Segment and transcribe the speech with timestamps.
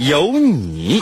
[0.00, 0.98] 有你。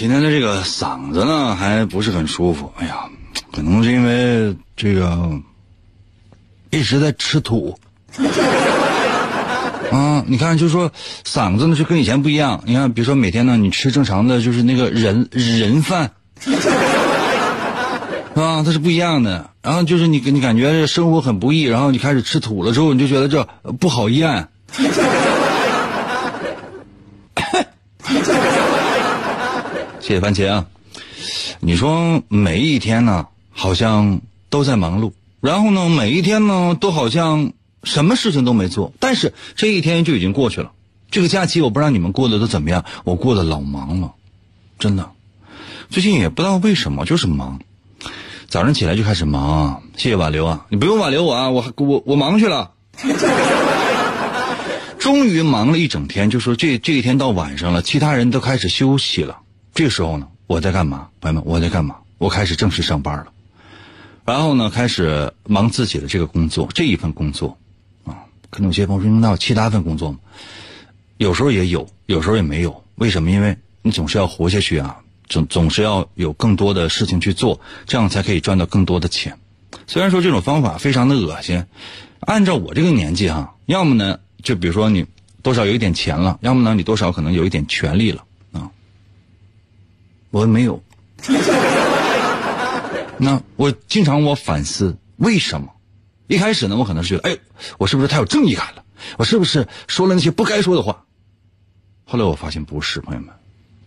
[0.00, 2.72] 今天的这个嗓子呢，还不是很舒服。
[2.78, 3.04] 哎呀，
[3.52, 5.38] 可能是因为这个
[6.70, 7.78] 一直在吃土。
[9.92, 10.90] 啊，你看，就是说
[11.26, 12.62] 嗓子呢就跟以前不一样。
[12.64, 16.12] 你看，比如说每天呢，你吃正常的就是那个人人饭，
[18.34, 19.50] 啊，它是不一样的。
[19.60, 23.46] 然后就是你你感觉生活很不易，然后你开始吃土了之后，你就觉得这
[23.78, 24.48] 不好咽。
[30.00, 30.66] 谢谢番茄啊！
[31.60, 37.52] 你说每一天呢，好像都在忙碌，然后呢，每一天呢，都好像
[37.84, 40.72] 什么事情都没做，但是这一天就已经过去了。
[41.10, 44.14] 这个假期我不知道你们过得都怎么样，我过得老忙了，
[44.78, 45.10] 真的。
[45.90, 47.60] 最近也不知道为什么，就是忙。
[48.48, 50.66] 早上起来就开始忙，谢谢挽留啊！
[50.70, 52.72] 你不用挽留我啊，我我我忙去了。
[54.98, 59.40] 终于忙了一整天，就说这这一天到晚上了，其他人都开始休息了。
[59.74, 61.08] 这个时候呢，我在干嘛？
[61.20, 61.96] 朋友们，我在干嘛？
[62.18, 63.26] 我开始正式上班了，
[64.26, 67.56] 然后呢，开始忙自己的这个工作，这一份工作，
[68.04, 70.18] 啊，可能有些朋友说，那有其他份工作吗？
[71.16, 72.84] 有时候也有，有时候也没有。
[72.96, 73.30] 为什么？
[73.30, 74.98] 因为你总是要活下去啊，
[75.28, 79.38] 总总是要有更多的事情去做，这样才可以赚到更多的钱。
[79.86, 81.64] 虽然说这种方法非常的恶心，
[82.20, 85.06] 按照我这个年纪哈，要么呢，就比如说你
[85.42, 88.24] 多少有一点钱了，要么呢，你多少可能有一点权利了。
[90.30, 90.82] 我没有，
[93.18, 95.68] 那我经常我反思为什么？
[96.28, 97.38] 一开始呢，我可能是觉得，哎，
[97.78, 98.84] 我是不是太有正义感了？
[99.16, 101.04] 我是不是说了那些不该说的话？
[102.04, 103.30] 后来我发现不是，朋友们，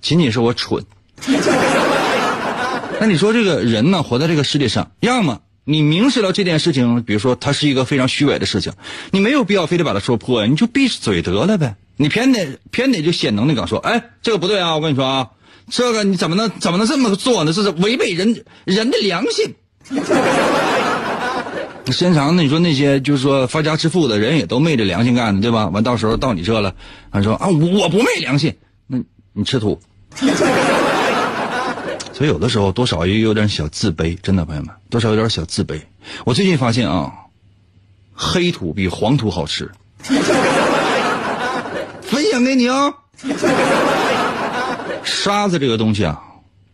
[0.02, 0.84] 仅仅是我蠢。
[3.00, 8.74] 那你说这个人呢，活在这个世界上，要么你明知道这件事情，比如说它是一个非常虚伪的事情，
[9.12, 11.78] 你没有必要非得把它说破呀，你就闭嘴得了呗。
[11.96, 15.30] 你偏得偏得就显能耐感说，哎，这个不对啊，我跟你说啊。
[15.70, 17.54] 这个你怎么能怎么能这么做呢？
[17.54, 19.56] 这是违背人人的良心。
[21.88, 25.68] 时间长了，你说那些就是说发家致富的人也都昧着良心干的，对吧？
[25.68, 26.74] 完到时候到你这了，
[27.10, 28.56] 还说啊我不昧良心，
[28.88, 28.98] 那
[29.34, 29.82] 你吃土。
[32.14, 35.82] 所以有的时候多少也有点小自卑，真的朋友们，多少有点小自卑。
[36.26, 37.12] 我最近发现啊，
[38.14, 39.70] 黑土比黄土好吃。
[42.04, 42.94] 分享给你啊。
[45.04, 46.22] 沙子这个东西啊，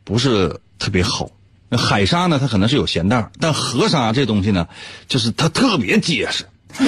[0.03, 1.29] 不是特别好。
[1.71, 4.67] 海沙呢，它可能是有咸淡，但河沙这东西呢，
[5.07, 6.45] 就是它特别结实。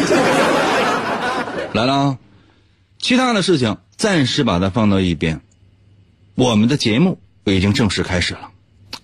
[1.74, 2.18] 来了，啊，
[3.00, 5.42] 其他的事情暂时把它放到一边。
[6.36, 8.50] 我们的节目已经正式开始了，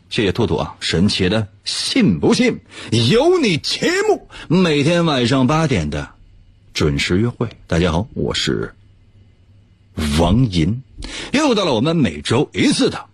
[0.09, 0.75] 谢谢兔兔啊！
[0.79, 2.59] 神奇的，信不信
[3.09, 6.09] 有你节目，每天晚上八点的
[6.73, 7.49] 准时约会。
[7.67, 8.73] 大家好，我是
[10.17, 10.81] 王银。
[11.31, 13.05] 又到了我们每周一次的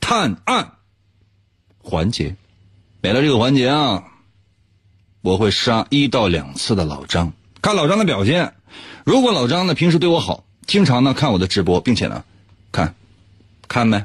[0.00, 0.72] 探案
[1.78, 2.36] 环节，
[3.00, 4.04] 每到这个环节啊，
[5.20, 8.54] 我会杀一到两次的老张，看老张的表现。
[9.04, 12.24] 如果老张呢平时对我好，经常呢看我的直播，并且呢
[12.70, 12.94] 看
[13.68, 14.04] 看没，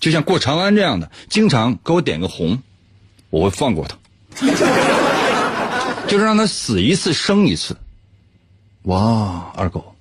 [0.00, 2.62] 就像过长安这样的，经常给我点个红，
[3.30, 3.96] 我会放过他，
[6.08, 7.76] 就是让他死一次生一次。
[8.82, 9.94] 哇，二狗，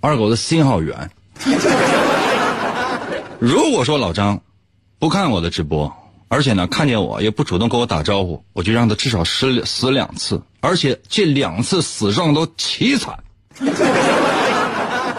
[0.00, 1.10] 二狗的心好圆。
[3.38, 4.40] 如果说老张
[4.98, 5.92] 不看我的直播，
[6.28, 13.18] 而且呢看见我也不主动跟我打招呼，我就让他至少死死两次，而且这两次死状都凄惨。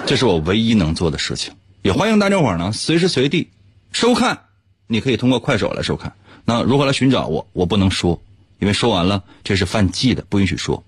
[0.06, 1.54] 这是我唯一能做的事情。
[1.82, 3.50] 也欢迎大家伙呢随时随地
[3.92, 4.42] 收看，
[4.88, 6.14] 你可以通过快手来收看。
[6.46, 7.48] 那如何来寻找我？
[7.54, 8.22] 我不能说，
[8.60, 10.84] 因为说完了这是犯忌的，不允许说。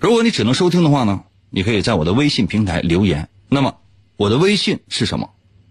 [0.00, 3.28] 如果你只能收听的话呢，你可以在我的微信平台留言。
[3.48, 3.74] 那么
[4.16, 5.30] 我的微信是什么？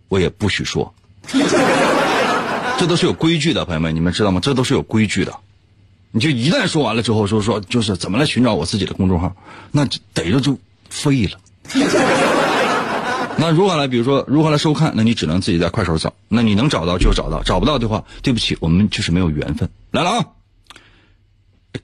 [0.10, 0.94] 我也不许说。
[2.78, 4.40] 这都是有规矩的，朋友们，你们知道吗？
[4.42, 5.34] 这都是有规矩的。
[6.12, 9.36] 你就一旦说完了之后，说说就是怎么来寻找我自己的公众号，
[9.72, 10.58] 那逮着就
[10.90, 11.40] 废了。
[13.38, 13.88] 那如何来？
[13.88, 14.94] 比如说如何来收看？
[14.96, 16.14] 那你只能自己在快手找。
[16.28, 19.70] 那你能找到就找到，找不到的话，对不起，我们就是没有缘分。
[19.92, 20.26] 来了啊！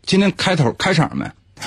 [0.04, 1.26] 今天开头开场没？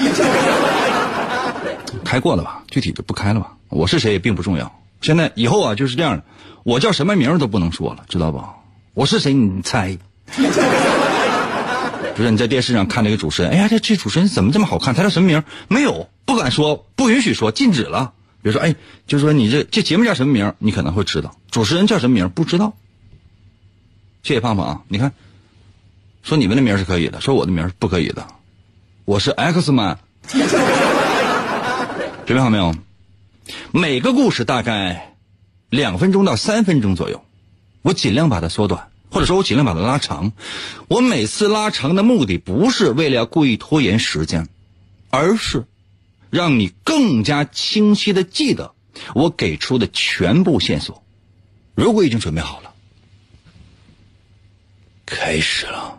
[2.05, 2.63] 开过了吧？
[2.69, 3.55] 具体就不开了吧。
[3.69, 4.82] 我是谁也并不重要。
[5.03, 6.25] 现在以后啊就是这样的，
[6.63, 8.55] 我叫什么名都不能说了，知道吧？
[8.95, 9.35] 我是谁？
[9.35, 9.99] 你猜？
[12.15, 14.95] 不是你在电视上看那个主持人，哎呀，这这主持人怎么这么好看？
[14.95, 15.43] 他叫什么名？
[15.69, 18.13] 没有，不敢说，不允许说，禁止了。
[18.43, 18.75] 比如说，哎，
[19.07, 20.55] 就说你这这节目叫什么名？
[20.59, 21.35] 你可能会知道。
[21.51, 22.29] 主持人叫什么名？
[22.29, 22.75] 不知道。
[24.23, 24.81] 谢谢胖胖啊！
[24.89, 25.13] 你看，
[26.23, 28.27] 说你们的名是可以的，说我的名是不可以的。
[29.05, 29.99] 我是 X man。
[32.27, 32.75] 准备好没有？
[33.73, 35.17] 每个故事大概
[35.71, 37.25] 两分钟到三分钟左右，
[37.83, 38.89] 我尽量把它缩短。
[39.11, 40.33] 或者说我尽量把它拉长，
[40.89, 44.49] 我每次拉长的目的不是为了要故意拖延时间，
[45.11, 45.67] 而是
[46.31, 48.73] 让你更加清晰的记得
[49.15, 51.03] 我给出的全部线索。
[51.75, 52.73] 如果已经准备好了，
[55.05, 55.99] 开始了。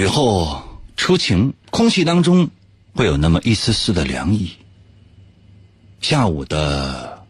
[0.00, 0.62] 雨后
[0.96, 2.48] 初晴，空气当中
[2.94, 4.56] 会有那么一丝丝的凉意。
[6.00, 7.26] 下午的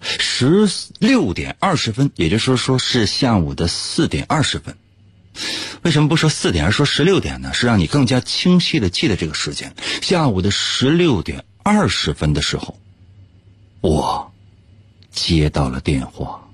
[0.00, 0.66] 十
[0.98, 4.74] 六点二十分，也就是说是下午的四点二十分。
[5.82, 7.52] 为什么不说四点，而说十六点呢？
[7.52, 9.74] 是让你更加清晰的记得这个时间。
[10.00, 12.78] 下午的十六点二十分的时候，
[13.82, 14.32] 我
[15.10, 16.49] 接到了电话。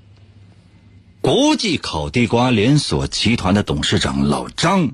[1.27, 4.93] 国际烤地瓜连锁集团的董事长老张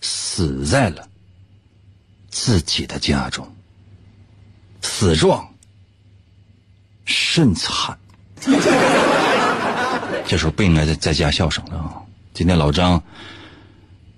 [0.00, 1.08] 死在了
[2.28, 3.52] 自己的家中，
[4.82, 5.52] 死状
[7.04, 7.98] 甚惨。
[10.28, 12.00] 这时候不应该在在家笑声了啊！
[12.32, 13.02] 今天老张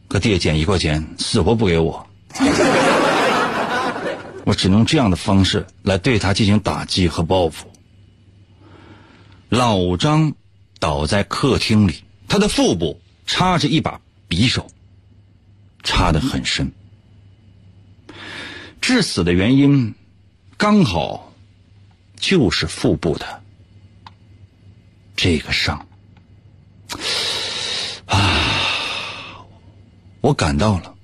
[0.09, 2.07] 搁地下捡一块钱，死活不给我，
[4.45, 7.67] 我只能这样的方式来对他进行打击和报复。
[9.49, 10.35] 老张
[10.79, 14.71] 倒在客厅里，他的腹部插着一把匕首，
[15.83, 16.73] 插得很深。
[18.81, 19.95] 致死的原因
[20.57, 21.33] 刚好
[22.17, 23.43] 就是腹部的
[25.17, 25.87] 这个伤
[28.07, 29.47] 啊。
[30.21, 30.95] 我赶到了，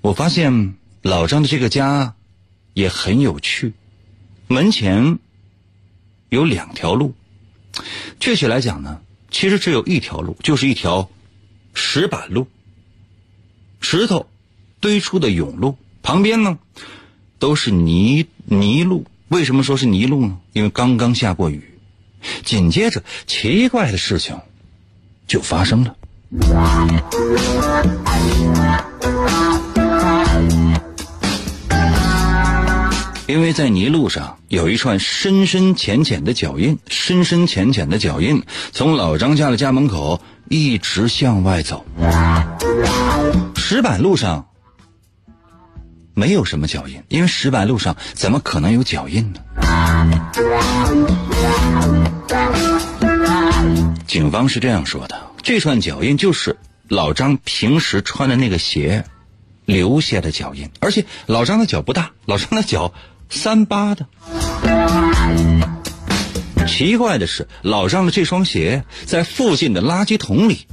[0.00, 2.14] 我发现老张的这个家
[2.72, 3.72] 也很有趣。
[4.46, 5.18] 门前
[6.28, 7.14] 有两条路，
[8.20, 11.10] 确切来讲呢，其实只有一条路，就是一条
[11.74, 12.46] 石板路，
[13.80, 14.26] 石头
[14.80, 15.76] 堆出的甬路。
[16.02, 16.58] 旁边呢
[17.38, 19.06] 都是泥泥路。
[19.28, 20.38] 为什么说是泥路呢？
[20.52, 21.70] 因为刚刚下过雨。
[22.42, 24.38] 紧接着，奇怪的事情
[25.26, 25.96] 就发生了。
[33.26, 41.84] 因为在泥路上有一串深深浅浅的脚印，深深浅浅的脚印从老张家的家门口一直向外走。
[43.56, 44.46] 石板路上
[46.14, 49.40] 没有什么脚印，因为石板路上怎么可能有脚印呢？
[54.06, 55.20] 警方是这样说的。
[55.42, 56.56] 这串脚印就是
[56.86, 59.04] 老张平时穿的那个鞋
[59.64, 62.94] 留下的脚印，而且老张的脚不大，老张的脚
[63.28, 64.06] 三八的。
[66.66, 70.66] 奇怪的是，老张的这双鞋在附近的垃圾桶里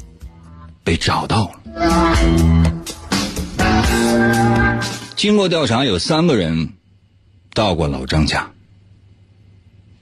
[0.83, 1.59] 被找到了。
[5.15, 6.73] 经过调查，有三个人
[7.53, 8.51] 到过老张家。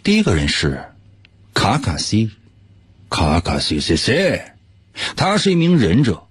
[0.04, 0.86] 第一个人是
[1.54, 2.32] 卡卡西，
[3.10, 4.42] 卡卡西西西。
[5.16, 6.24] 他是一名忍者，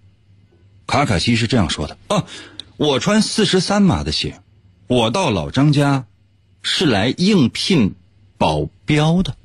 [0.86, 2.24] 卡卡西是这样说的：啊，
[2.76, 4.40] 我穿四十三码的鞋，
[4.86, 6.06] 我到老张家
[6.62, 7.94] 是来应聘
[8.36, 9.36] 保镖的。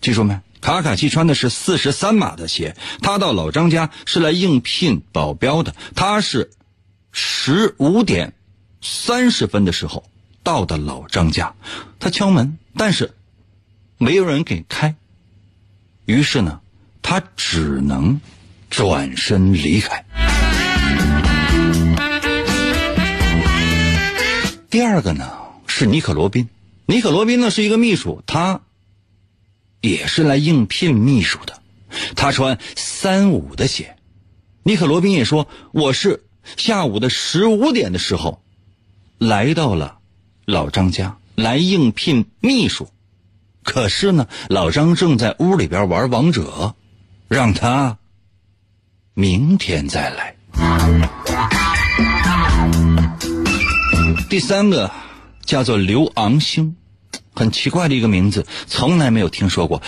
[0.00, 0.40] 记住没？
[0.60, 5.74] 卡卡西穿的是四十三码的鞋，他到老张家是来应聘保镖的。
[5.94, 6.50] 他是
[7.12, 8.34] 十五点
[8.82, 10.04] 三十分的时候
[10.42, 11.54] 到的老张家，
[11.98, 13.14] 他敲门，但是
[13.96, 14.94] 没有人给开。
[16.04, 16.60] 于是呢，
[17.00, 18.20] 他只能
[18.68, 20.04] 转身离开。
[24.68, 25.39] 第二个呢
[25.80, 26.50] 是尼可罗宾，
[26.84, 28.60] 尼可罗宾呢是一个秘书，他
[29.80, 31.62] 也是来应聘秘书的。
[32.14, 33.96] 他穿三五的鞋，
[34.62, 36.26] 尼可罗宾也说我是
[36.58, 38.42] 下午的十五点的时候
[39.16, 40.00] 来到了
[40.44, 42.90] 老张家来应聘秘书，
[43.62, 46.74] 可是呢老张正在屋里边玩王者，
[47.26, 47.96] 让他
[49.14, 50.36] 明天再来。
[54.28, 54.90] 第三个
[55.44, 56.76] 叫做刘昂星，
[57.34, 59.82] 很奇怪的一个名字，从来没有听说过。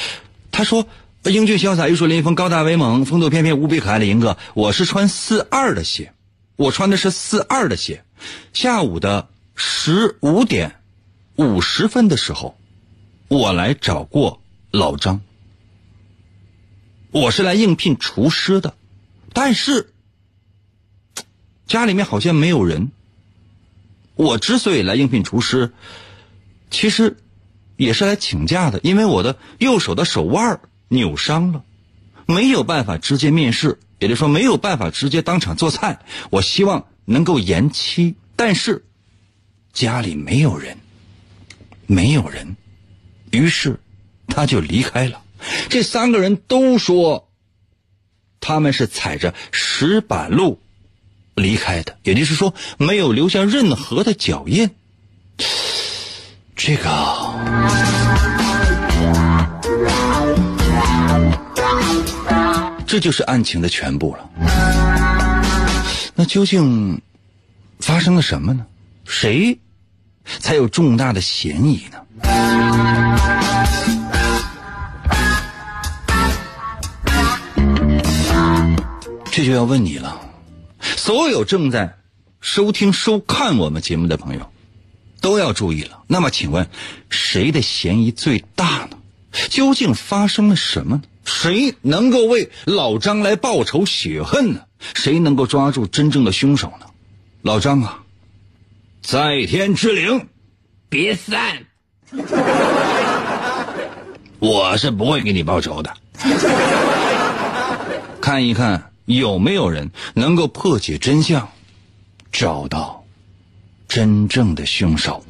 [0.51, 0.87] 他说
[1.25, 6.13] ：“英俊潇洒、玉树临风、高大威猛、风度翩翩、无比可爱的银哥，我是穿四二的鞋，
[6.57, 8.05] 我穿的是四二的鞋。
[8.53, 10.77] 下午的十五点
[11.37, 12.59] 五十分的时候，
[13.29, 15.21] 我来找过老张，
[17.11, 18.75] 我是来应聘厨师的，
[19.33, 19.93] 但是
[21.67, 22.91] 家里面好像没有人。”
[24.23, 25.73] 我之所以来应聘厨师，
[26.71, 27.17] 其实
[27.77, 31.65] 也是来请假的，因为我的右手的手腕扭伤了，
[32.27, 36.01] 没有办法直接面试，也就是说没有办法直接当场做菜。
[36.31, 38.85] 我希望能够延期，但是
[39.73, 40.79] 家里没有人，
[41.87, 42.57] 没有人，
[43.31, 43.81] 于是
[44.29, 45.23] 他就离开了。
[45.69, 47.29] 这三个人都说
[48.41, 50.61] 他们是踩着石板路。
[51.35, 54.71] 离开的，也就是说没有留下任何的脚印。
[56.55, 56.91] 这个，
[62.87, 64.31] 这就是案情的全部了。
[66.15, 67.01] 那究竟
[67.81, 68.67] 发生了什么呢？
[69.05, 69.59] 谁
[70.39, 71.99] 才有重大的嫌疑呢？
[79.33, 80.21] 这就要问你了。
[81.05, 81.99] 所有正在
[82.41, 84.53] 收听、收看我们节目的朋友，
[85.21, 86.05] 都要注意了。
[86.07, 86.69] 那么，请问
[87.11, 88.99] 谁的嫌疑最大呢？
[89.51, 91.03] 究竟发生了什么呢？
[91.25, 94.61] 谁能够为老张来报仇雪恨呢？
[94.95, 96.87] 谁能够抓住真正的凶手呢？
[97.43, 98.05] 老张啊，
[99.03, 100.29] 在天之灵，
[100.89, 101.67] 别散！
[104.39, 105.93] 我是不会给你报仇的。
[108.21, 108.92] 看一看。
[109.17, 111.49] 有没有人能够破解真相，
[112.31, 113.05] 找到
[113.89, 115.25] 真正的凶手？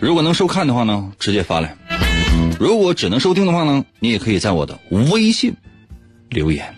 [0.00, 1.76] 如果能收看的话呢，直接发来；
[2.58, 5.54] 如果只能收听的话呢，你也可以在我的微信
[6.30, 6.74] 留言。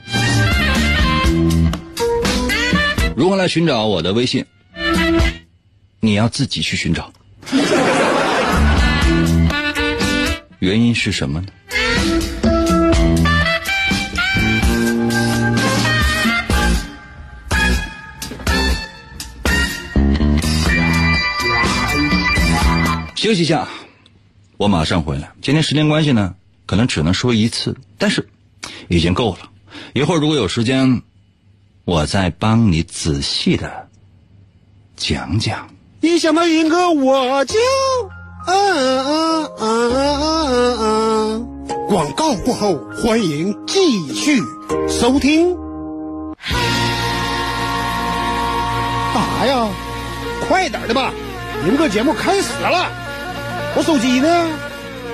[3.16, 4.44] 如何来寻找我的微信？
[6.00, 7.12] 你要自己去寻找。
[10.60, 11.46] 原因是什么呢？
[23.14, 23.68] 休息一下，
[24.56, 25.30] 我马上回来。
[25.42, 26.34] 今天时间关系呢，
[26.66, 28.28] 可能只能说一次，但是
[28.88, 29.50] 已经够了。
[29.92, 31.02] 一会儿如果有时间，
[31.84, 33.88] 我再帮你仔细的
[34.96, 35.68] 讲讲。
[36.00, 37.54] 一想到云哥，我就
[38.48, 41.46] 嗯嗯嗯嗯嗯。
[41.86, 44.42] 广告过后，欢迎继续
[44.88, 45.54] 收听。
[49.12, 49.68] 干啥呀？
[50.48, 51.12] 快点的吧，
[51.66, 52.86] 云哥节目开始了。
[53.76, 54.28] 我手机呢？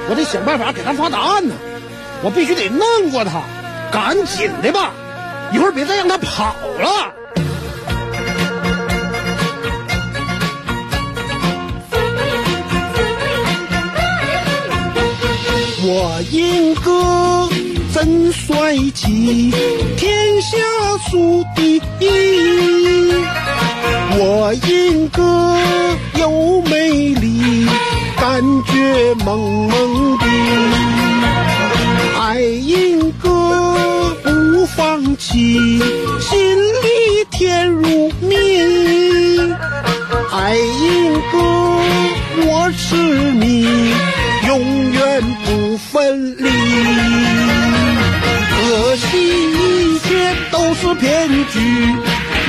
[0.08, 1.54] 我得想办法给他发答案呢。
[2.22, 3.42] 我必须得弄过他，
[3.90, 4.92] 赶紧的吧！
[5.52, 7.12] 一会儿别再让他跑了。
[16.30, 17.48] 英哥
[17.92, 19.52] 真帅气，
[19.96, 20.56] 天下
[21.10, 23.12] 数第一。
[24.16, 25.56] 我英哥
[26.18, 27.66] 又美丽。
[28.16, 30.24] 感觉萌萌的，
[32.18, 35.78] 爱英哥不放弃，
[36.20, 38.34] 心里甜如蜜。
[40.32, 41.38] 爱英哥，
[42.46, 43.92] 我是你，
[44.46, 46.50] 永远不分离。
[48.50, 49.02] 可惜
[49.52, 51.58] 一切都是骗局，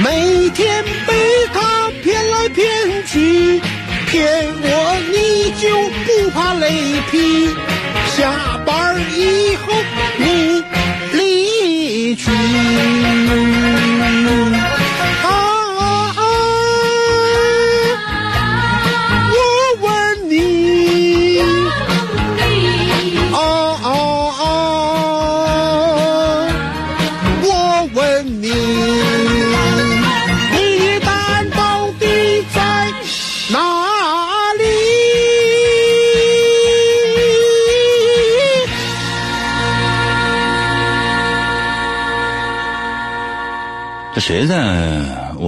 [0.04, 1.14] 每天被
[1.54, 2.66] 他骗来骗。
[3.08, 3.62] 去，
[4.08, 4.24] 骗
[4.62, 5.64] 我你就
[6.06, 6.64] 不怕雷
[7.12, 7.50] 劈。
[8.18, 9.74] 下班以后
[10.18, 10.64] 你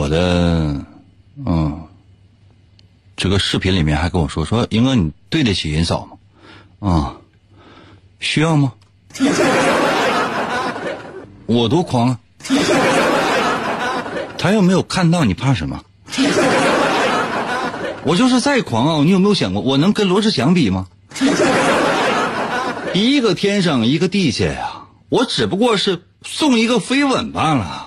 [0.08, 0.86] 我的
[1.46, 1.82] 嗯
[3.18, 6.08] 这个视频里面还跟我说说，英哥你对得起银嫂
[6.80, 6.90] 吗？
[6.90, 7.18] 啊、
[8.22, 8.72] 需要吗？
[11.46, 12.20] 我多狂啊！
[14.38, 15.84] 他又没有看到，你怕什么？
[18.06, 20.88] 我就是再狂傲，你有没有想过，我能跟罗志祥比吗？
[22.94, 27.87] 一个天上，一个地下呀，我只不过是送一个飞吻罢了。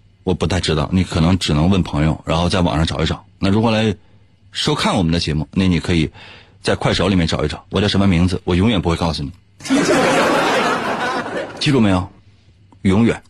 [0.23, 3.25] 我不太知道，你可能只能问朋友，然后在网上找一找。
[3.39, 3.95] 那如果来
[4.51, 6.11] 收看我们的节目，那你可以
[6.61, 9.31] 在快手里面找一找，我叫什么名字，我永远不会告诉你。
[11.59, 12.09] 记住没有？
[12.83, 13.21] 永远。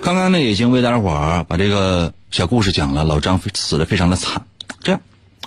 [0.00, 4.46] 刚刚呢，已经为大家伙儿把这个小故事讲了，老张死的非常的惨。
[4.80, 5.00] 这样，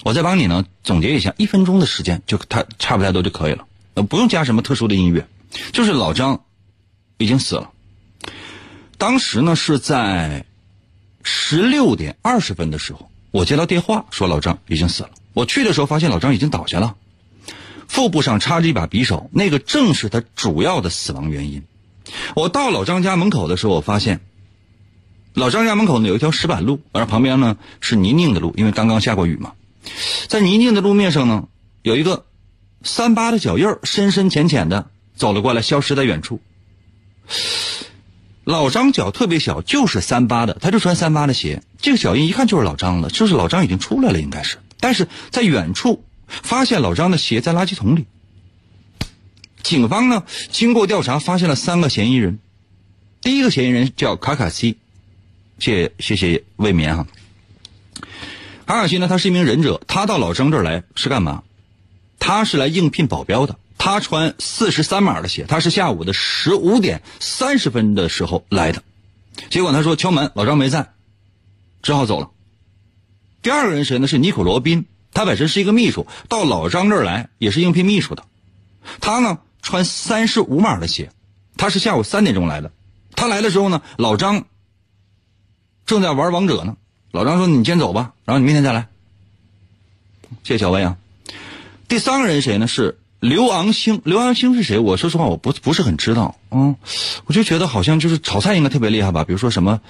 [0.03, 5.27] 我再帮你呢总结一下，一分钟的时间就他差不太多就可以了，呃，不用加什么特殊的音乐，
[5.71, 6.41] 就是老张
[7.17, 7.69] 已经死了。
[8.99, 10.45] 当时呢是在
[11.23, 15.11] 十六点二十分的时候，我接到电话说老张已经死了。
[15.33, 16.97] 我去的时候发现老张已经倒下了，
[17.87, 21.63] 腹部上插着一把匕首，那个正是他主要的死亡原因。
[22.35, 24.19] 我到老张家门口的时候，我发现
[25.33, 29.53] 老张家门口呢有一条石板路，而旁边呢是泥泞的路，因为刚刚下过雨嘛。
[30.27, 31.47] 在泥泞的路面上呢，
[31.83, 32.25] 有一个
[32.83, 36.41] 三八的脚印深深浅浅的走了过来，消失在远处。
[38.49, 44.57] 老张脚特别小，就是三八的，他就穿三八的鞋，这个脚印一看就是老张的，就是老张已经出来了，应该是。
[44.79, 48.07] 但是在远处发现老张的鞋在垃圾桶里。
[49.61, 52.39] 警方呢经过调查发现了三个嫌疑人，
[53.21, 54.79] 第一个嫌疑人叫卡卡西，
[55.59, 57.05] 谢谢谢未眠哈。
[58.65, 61.43] 卡卡西呢，他是一名忍者，他到老张这儿来是干嘛？
[62.17, 63.59] 他是来应聘保镖的。
[63.79, 68.83] 他穿四十三码的鞋，他是下午的十五点三十分的时候来的，
[69.49, 70.91] 结果他说敲门，老张没在，
[71.81, 72.29] 只好走了。
[73.41, 74.05] 第二个人谁呢？
[74.05, 78.25] 是尼可罗宾，他本身是一个秘书，到老张这儿来也是应聘秘书的。
[78.99, 81.09] 他呢穿三十五码的鞋，
[81.55, 82.71] 他是下午三点钟来的。
[83.15, 84.45] 他来的时候呢，老张
[85.85, 86.75] 正在玩王者呢。
[87.11, 88.87] 老张说：“你先走吧，然后你明天再来。”
[90.43, 90.97] 谢谢小薇啊。
[91.87, 92.67] 第三个人谁呢？
[92.67, 92.99] 是。
[93.19, 94.79] 刘昂星，刘昂星是谁？
[94.79, 96.35] 我说实话，我不不是很知道。
[96.51, 96.75] 嗯，
[97.25, 99.81] 我就觉得好像就是炒菜应该特别厉害吧，比如说什么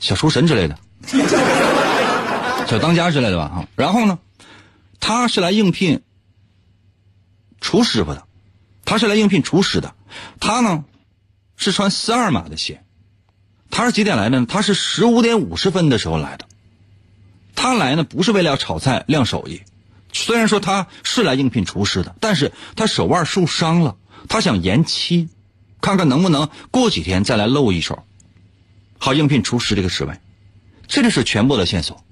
[0.00, 0.76] 小厨神之类的，
[2.66, 3.48] 小当家之类的吧。
[3.48, 4.18] 哈，然后呢，
[4.98, 6.02] 他是来应聘
[7.60, 8.24] 厨师傅的，
[8.84, 9.94] 他是来应聘厨师的。
[10.40, 10.84] 他呢
[11.56, 12.82] 是穿四二码的鞋，
[13.70, 14.46] 他是几点来的呢？
[14.48, 16.46] 他是十五点五十分的时候来的。
[17.54, 19.62] 他来呢不是为了要炒菜亮手艺。
[20.12, 23.96] 虽然说他是来应聘厨师的，但是他手腕受伤了，
[24.28, 25.28] 他想延期，
[25.80, 28.04] 看看能不能过几天再来露一手，
[28.98, 30.14] 好应聘厨师这个职位。
[30.86, 32.04] 这就是全部的线索。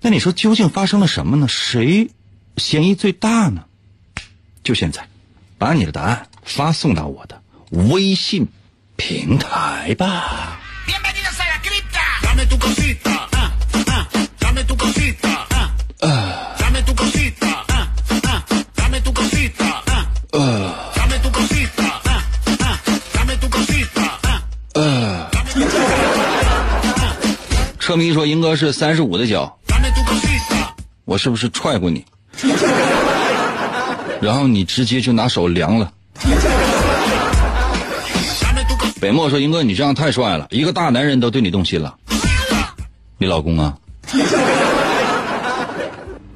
[0.00, 1.48] 那你说究竟发生了什么呢？
[1.48, 2.10] 谁
[2.56, 3.64] 嫌疑最大呢？
[4.62, 5.08] 就现在，
[5.58, 8.46] 把你的答案发送到我的微信
[8.96, 10.60] 平台吧。
[20.32, 20.74] 呃
[27.78, 29.58] 车迷说：“英哥是三十五的脚，
[31.06, 32.04] 我是不是踹过你？
[34.20, 35.90] 然后你直接就拿手凉了。”
[39.00, 41.94] 北漠说：“英哥，你这样太帅了，一个大男人都对你动心了。
[43.16, 43.74] 你老公啊？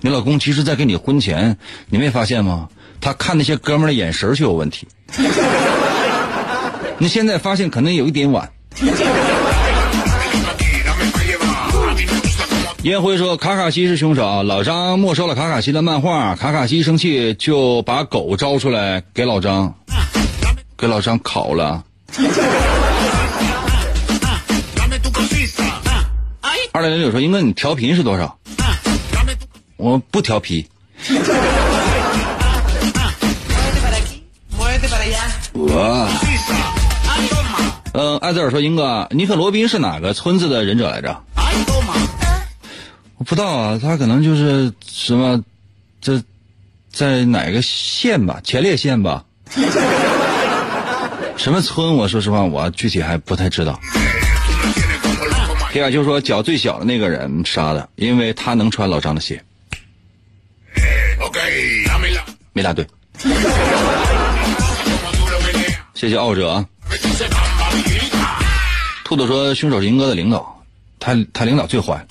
[0.00, 1.59] 你老公其实，在跟你婚前，
[1.90, 2.68] 你没发现吗？
[3.02, 4.86] 他看那些哥们儿的眼神就有问题。
[6.98, 8.48] 你现在发现可能有一点晚。
[12.84, 19.74] 烟灰说：“卡卡西是凶手，老张没收了卡卡西的漫画，卡卡西一生气就把狗招出来给老张，
[20.76, 21.84] 给老张烤了。”
[26.72, 28.38] 二零零九说：“英哥，你调频是多少？”
[29.76, 30.66] 我不调皮。
[35.74, 36.08] 我，
[37.94, 41.22] 嗯，艾泽尔说：“英哥，尼克罗宾是哪个村子的忍者来着？”
[43.16, 45.42] 我不知道啊，他可能就是什么，
[46.00, 46.22] 这
[46.92, 49.24] 在哪个县吧，前列县吧？
[51.37, 51.94] 什么村？
[51.94, 53.80] 我说实话，我具体还不太知道。
[55.72, 59.42] 皮卡丘说：“脚最小的那个人杀的，因为他能穿老张的鞋。”
[61.20, 61.40] OK，
[62.52, 62.87] 没答对。
[66.02, 66.66] 谢谢傲者。
[69.04, 70.60] 兔子说：“凶手是英哥的领导，
[70.98, 72.04] 他他领导最坏。”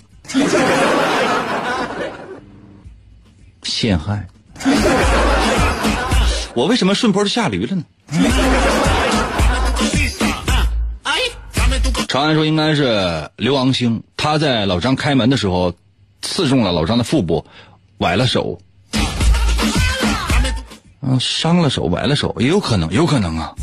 [3.63, 4.25] 陷害。
[6.53, 7.83] 我为什么顺坡就下驴了呢？
[12.07, 15.73] 长安说应该是刘昂星，他在老张开门的时候
[16.21, 17.45] 刺中了老张的腹部，
[17.97, 18.57] 崴了手。
[21.01, 23.53] 嗯，伤了手，崴了手，也有可能，有可能啊。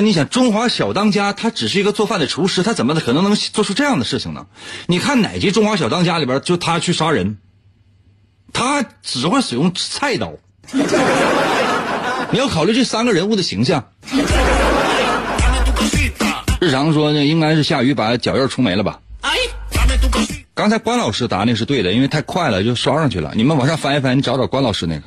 [0.00, 4.46] 但你想，中华小当家他只是一个做饭的厨师，他怎么可能能做出这样的事情呢？
[4.86, 7.36] 你看哪集《中华小当家》里边就他去杀人，
[8.54, 10.32] 他只会使用菜刀。
[10.72, 13.88] 你要考虑这三个人物的形象。
[16.62, 19.00] 日常说呢，应该是下雨把脚印冲没了吧？
[20.54, 23.32] 刚才关老师答那是对的，因为太快了就刷上去了。
[23.34, 25.02] 你们往上翻一翻，你找找关老师那个。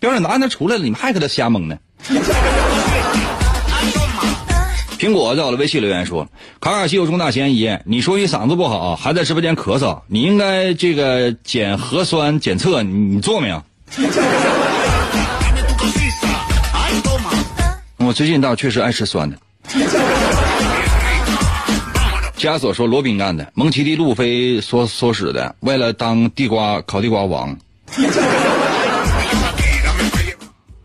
[0.00, 1.76] 标准答案他出来了，你们还搁这瞎蒙呢？
[5.04, 6.26] 苹果在我的微信留言说
[6.62, 13.62] ：“卡卡西有重大嫌疑，你说你嗓子不好，还在直播间咳嗽，你应该这个检核酸检测，你做没有？”
[17.98, 19.36] 我最近倒确实爱吃酸的。
[22.38, 27.58] 枷锁说罗宾干的，蒙奇的路飞所所使的，为了当地瓜烤地瓜王。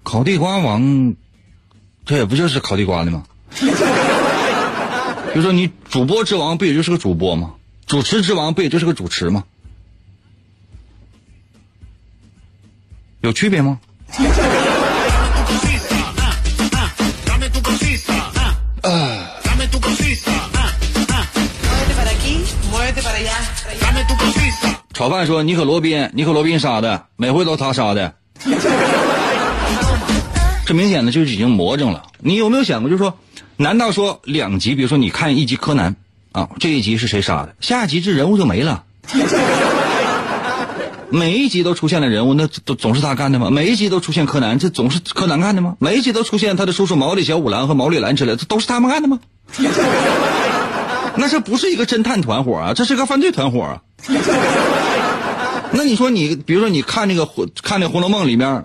[0.03, 1.15] 烤地瓜王，
[2.05, 3.23] 这也不就是烤地瓜的吗？
[5.35, 7.53] 就说你主播之王不也就是个主播吗？
[7.85, 9.43] 主持之王不也就是个主持吗？
[13.21, 13.79] 有区别吗？
[24.93, 28.15] 炒饭说：“尼克罗宾，尼克罗宾杀的，每回都他杀的。
[30.65, 32.07] ”这明显的就是已经魔怔了。
[32.19, 33.17] 你有没有想过，就是说，
[33.61, 35.97] 难道说两集，比如说你看一集柯南
[36.31, 37.57] 啊，这一集是谁杀的？
[37.59, 38.85] 下集这人物就没了。
[41.11, 43.49] 每一集都出现了人物，那都总是他干的吗？
[43.51, 45.75] 每一集都出现柯南，这总是柯南干的吗？
[45.79, 49.19] 每一集都出现他的叔叔毛利小五郎和毛利兰之类，这都是他们干的吗？
[51.17, 53.81] 那这不是一个侦探团伙啊，这是个犯罪团伙啊。
[55.73, 57.27] 那你说你，比如说你看那个
[57.61, 58.63] 看那《红楼梦》里面，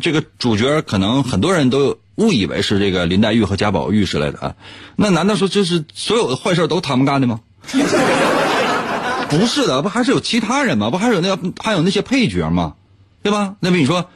[0.00, 4.54] 这个主角可能很多人都有误以为是这个林黛玉和贾宝玉之类的啊。
[4.96, 7.40] 那难道说这是所有的坏事都他们干的吗？
[9.30, 10.90] 不是的，不还是有其他人吗？
[10.90, 12.74] 不还有那个还有那些配角吗？
[13.22, 13.56] 对吧？
[13.60, 14.10] 那比如说，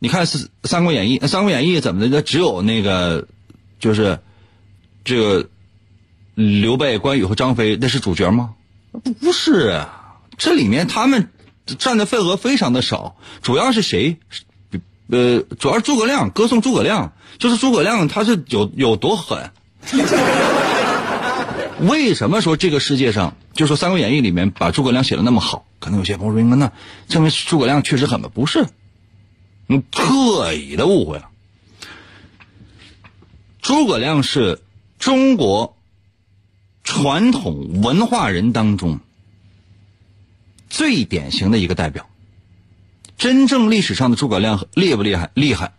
[0.00, 2.08] 你看《三三国演义》，《三国演义》怎么的？
[2.08, 3.28] 那只有那个，
[3.78, 4.18] 就是
[5.04, 5.48] 这个
[6.34, 8.54] 刘备、关羽和张飞，那是主角吗？
[9.20, 11.30] 不是啊，这里面他们
[11.78, 13.16] 占的份额非常的少。
[13.42, 14.16] 主要是谁？
[15.08, 19.50] 呃，主要是诸葛亮，歌颂诸葛亮，就是诸葛亮他是有有多狠。
[21.80, 25.64] 为什么说这个世界上，就说《三国演义》里面把诸葛亮写的那么好？
[25.78, 26.72] 可能有些朋友说：“那
[27.08, 28.66] 证明诸葛亮确实狠吧？”不是，
[29.68, 31.28] 你特意的误会了。
[33.62, 34.60] 诸葛亮是
[34.98, 35.76] 中国
[36.82, 38.98] 传统文化人当中
[40.68, 42.08] 最典型的一个代表。
[43.18, 45.30] 真正历史上的诸葛亮厉不厉害？
[45.34, 45.72] 厉害，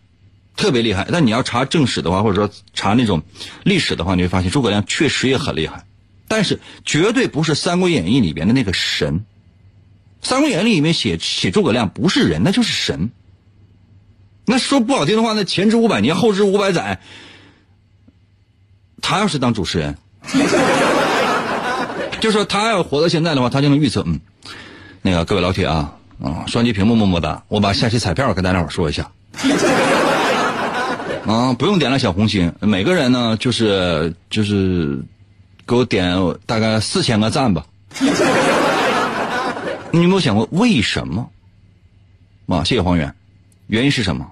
[0.56, 1.08] 特别厉害。
[1.10, 3.22] 但你要查正史的话，或者说查那种
[3.64, 5.86] 历史的话，你会发现诸葛亮确实也很厉害。
[6.28, 9.24] 但是绝对不是《三国演义》里边的那个神，
[10.28, 13.10] 《三国演义》里面写写诸葛亮不是人，那就是神。
[14.44, 17.00] 那说不好听的话，那前知五百年，后知五百载，
[19.00, 19.96] 他要是当主持人，
[22.20, 24.20] 就说他要活到现在的话，他就能预测，嗯，
[25.02, 29.10] 那个各位老铁啊，啊，双击屏幕么么哒，我把下期彩票跟大家伙说一下。
[31.26, 35.02] 啊，不用点了小红心，每个人呢就是就是
[35.66, 37.64] 给我点大概四千个赞吧。
[39.92, 41.28] 你有没有想过为什么？
[42.46, 43.14] 啊，谢谢黄源，
[43.68, 44.30] 原因是什么？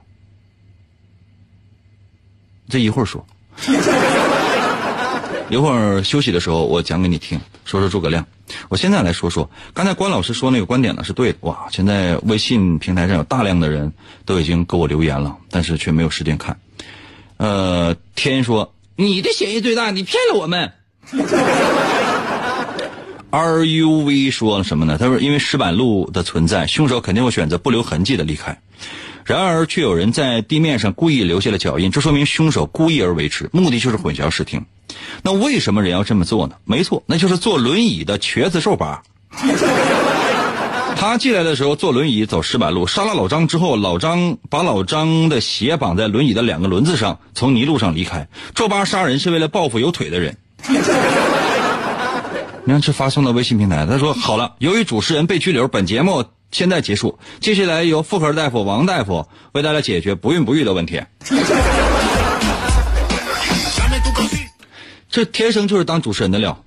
[2.68, 3.24] 这一会儿说。
[5.48, 8.26] 一会儿休息的时候，我讲给你听，说说诸葛亮。
[8.70, 11.38] 我现在来说说，刚才关老师说那个观点呢是对的。
[11.42, 13.92] 哇，现在微信平台上有大量的人
[14.24, 16.58] 都已经给我留言了，但是却没有时间看。
[17.36, 20.72] 呃，天说你的嫌疑最大，你骗了我们。
[23.30, 24.96] R U V 说什么呢？
[24.98, 28.62] 他说因为石板路的存在，凶手肯定会选择不留痕迹的离开。
[29.28, 34.64] 然而，却有人在地面上故意留下了脚印，这说明凶手故意而为之，目的就是混淆视听。
[35.22, 36.54] 那为什么人要这么做呢？
[36.64, 39.02] 没错，那就是坐轮椅的瘸子瘦八。
[40.96, 48.28] 他进来的时候坐轮椅走石板路，杀了老张之后，老张把老张的鞋绑在轮椅的两个轮子上，从泥路上离开。
[48.56, 50.38] 瘦八杀人是为了报复有腿的人。
[52.64, 56.24] 你看，这发送到微信平台，他说好了，由于主持人被拘留，本节目。
[56.50, 61.02] 现在结束，接下来由妇科大夫王大夫为大家解决不孕不育的问题。
[65.10, 66.64] 这天生就是当主持人的料。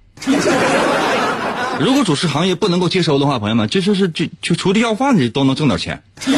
[1.80, 6.04] 如果主持行业不能够接收的话，朋友们，这就是就就出去要饭的都能挣点钱。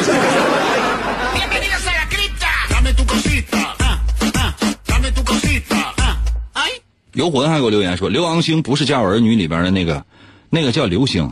[7.13, 10.03] 游魂还给我留言说，刘昂星不是《家有儿女》里边的那个，
[10.49, 11.31] 那个叫刘星。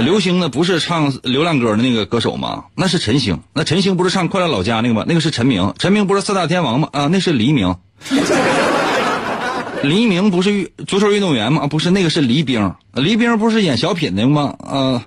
[0.00, 0.48] 刘星呢？
[0.48, 2.64] 不是唱流浪歌的那个歌手吗？
[2.74, 3.40] 那是陈星。
[3.52, 5.04] 那陈星不是唱《快乐老家》那个吗？
[5.06, 5.74] 那个是陈明。
[5.78, 6.88] 陈明不是四大天王吗？
[6.92, 7.76] 啊，那是黎明。
[9.82, 11.66] 黎明不是足球运动员吗？
[11.66, 12.74] 不是，那个是黎兵。
[12.92, 14.54] 黎兵不是演小品的吗？
[14.58, 15.02] 啊。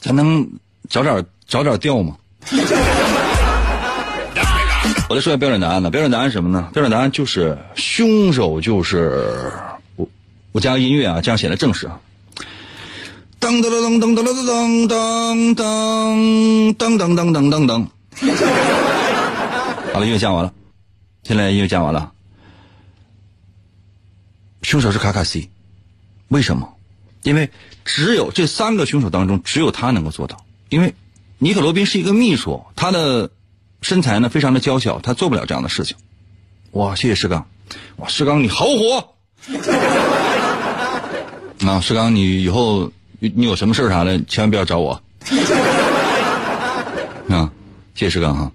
[0.00, 0.46] 咱能
[0.88, 2.16] 找点找点调吗？
[5.08, 5.90] 我再说下标准答案呢。
[5.90, 6.68] 标准答案什么呢？
[6.72, 9.52] 标准答案就是凶手就是。
[10.54, 12.00] 我加个音乐啊，这样显得正式啊！
[13.40, 17.88] 噔噔噔噔噔噔噔噔噔噔噔噔噔噔噔。
[19.92, 20.52] 好了，音乐加完了，
[21.24, 22.12] 现在音乐加完了。
[24.62, 25.50] 凶手是卡卡西，
[26.28, 26.76] 为什么？
[27.24, 27.50] 因为
[27.84, 30.46] 只有这三个凶手当中，只有他能够做到。
[30.68, 30.94] 因为
[31.38, 33.32] 尼克罗宾是一个秘书，他的
[33.82, 35.96] 身材呢非常的娇小，他做不了这样的事情。
[36.70, 37.48] 哇，谢谢石刚，
[37.96, 39.14] 哇，石刚你好火！
[41.66, 45.02] 啊，石刚，你以后你有什么事啥的，千万不要找我。
[47.30, 47.50] 啊，
[47.94, 48.52] 谢谢石刚哈。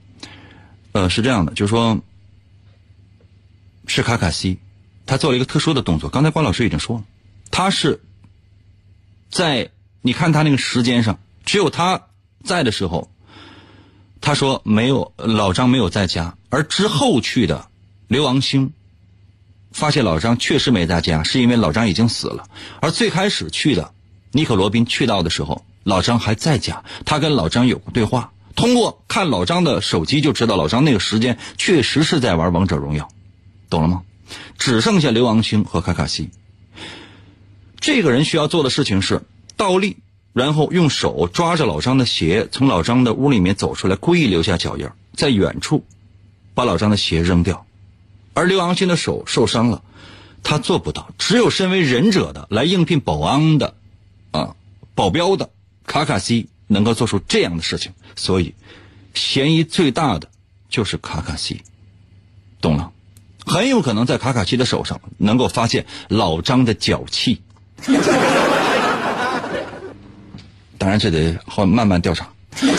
[0.92, 1.98] 呃，是这样的，就是说，
[3.88, 4.60] 是卡卡西，
[5.08, 6.10] 他做了一个特殊的动作。
[6.10, 7.04] 刚才关老师已经说了，
[7.50, 8.00] 他是
[9.32, 12.04] 在你看他那个时间上，只有他
[12.44, 13.10] 在的时候，
[14.22, 17.70] 他说没有老张没有在家，而之后去的
[18.08, 18.72] 刘王星。
[19.72, 22.46] 发现老张确实没在家，是因为老张已经死了。
[22.82, 23.92] 而最开始去的
[24.32, 26.84] 尼克罗宾去到的时候，老张还在家。
[27.06, 33.10] 他跟老张有过对话，通过看老张的手机就知道老张那个时间确实是在玩王者荣耀，
[33.70, 34.04] 懂了吗？
[34.58, 36.30] 只剩下刘昂星和卡卡西。
[37.80, 39.24] 这个人需要做的事情是
[39.56, 39.98] 倒立，
[40.34, 45.86] 然后用手抓着老张的鞋，从老张的屋里面走出来，故意留下脚印，在远处
[46.54, 47.66] 把老张的鞋扔掉。
[48.34, 49.82] 而刘昂星的手受伤了，
[50.44, 51.10] 他做不到。
[51.18, 53.76] 只有身为忍者的来应聘保安的，
[54.32, 54.56] 啊，
[54.96, 55.50] 保镖的
[55.86, 57.94] 卡卡西能够做出这样的事情。
[58.16, 58.56] 所以，
[59.14, 60.30] 嫌疑最大的
[60.70, 61.64] 就是卡卡西，
[62.62, 62.92] 懂了？
[63.46, 67.42] 很有可能在卡卡西的手上能够发现老张的脚气。
[70.78, 72.30] 当然，这得后慢慢调查。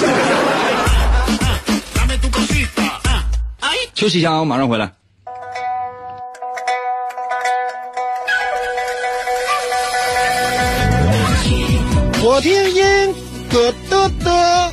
[3.95, 4.95] 休息一下，我马上回来。
[12.41, 12.83] 听音，
[13.51, 14.73] 嘚嘚嘚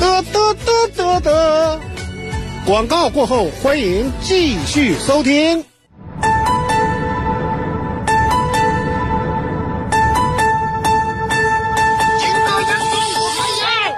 [0.00, 0.56] 嘚嘚
[0.96, 1.78] 嘚嘚，
[2.66, 5.64] 广告过后欢迎继续收听。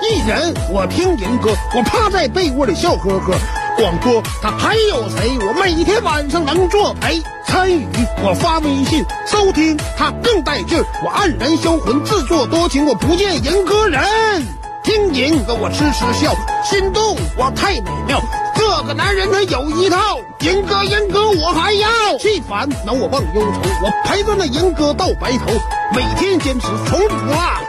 [0.03, 3.35] 一人我听人歌，我趴在被窝里笑呵呵，
[3.79, 7.23] 广播他还有谁，我每天晚上能做，陪。
[7.57, 7.87] 参与
[8.23, 10.85] 我发微信收听，他更带劲儿。
[11.03, 13.99] 我黯然销魂，自作多情，我不见人歌人。
[14.85, 18.21] 听人和我痴痴笑，心动我太美妙。
[18.55, 21.89] 这个男人他有一套，银哥银哥我还要。
[22.19, 25.47] 气烦恼我忘忧愁，我陪着那银哥到白头，
[25.95, 27.66] 每天坚持从不落。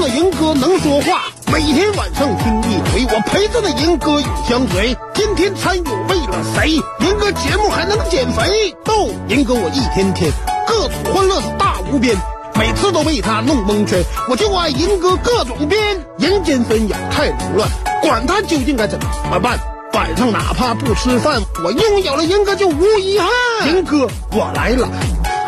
[0.00, 4.96] 只要那银哥能说话，每天晚上听一回，我陪着那银哥永相随。
[5.12, 6.70] 今天参与为了谁？
[7.00, 8.74] 银哥节目还能减肥？
[8.82, 10.32] 逗银哥我一天天
[10.66, 12.16] 各种欢乐是大无边。
[12.54, 15.78] 每次都被他弄蒙圈，我就爱银哥各种编。
[16.18, 17.68] 人间纷扰太扰乱，
[18.00, 18.98] 管他究竟该怎
[19.30, 19.58] 么办。
[19.92, 23.28] 晚上哪怕不吃饭，我拥有了银哥就无遗憾。
[23.68, 24.88] 银哥我来了，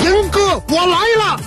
[0.04, 1.40] 银哥我来了，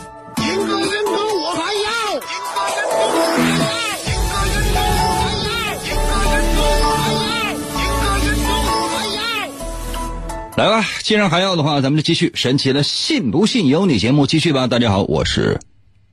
[10.55, 14.67] 来吧，既然还要的话，咱们就继续神奇的“信不信由你”节目继续吧。
[14.67, 15.59] 大家好，我是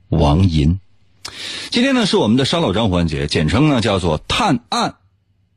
[0.09, 0.81] 王银。
[1.69, 4.95] 今天呢是我们的烧老张环节，简称呢叫做探案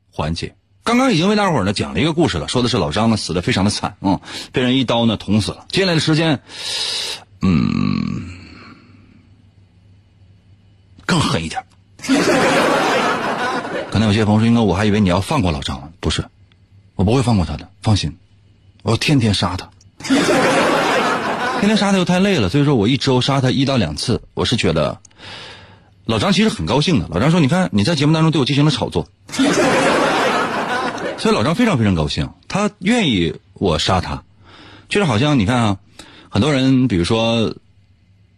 [0.09, 0.55] 环节。
[0.85, 4.19] 刚刚已经为大伙呢讲了一个故事了，说的是老张呢死的非常的惨啊、嗯，
[4.53, 5.65] 被人一刀呢捅死了。
[5.69, 6.39] 接下来的时间，
[7.41, 8.29] 嗯，
[11.05, 11.65] 更狠一点。
[13.91, 16.23] 可能有些朋友说：“应该我还以为你要放过老张了，不是，
[16.95, 18.15] 我不会放过他的，放心。”
[18.87, 19.69] 我天天杀他，
[19.99, 24.21] 天天杀他又太累了，所以说我一周杀他一到两次。
[24.33, 25.01] 我是觉得，
[26.05, 27.07] 老张其实很高兴的。
[27.11, 29.05] 老张说：“你看你在节目当中对我进行了炒作。”
[31.19, 34.23] 所以老张非常非常高兴，他愿意我杀他，
[34.87, 35.77] 就是好像你看啊，
[36.29, 37.53] 很多人比如说，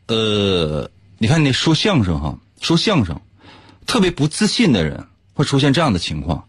[0.07, 3.21] 呃，你看那说相声哈，说相声
[3.85, 6.45] 特别不自信的人会出现这样的情况。